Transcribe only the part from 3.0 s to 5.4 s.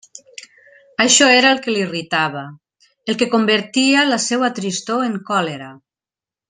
el que convertia la seua tristor en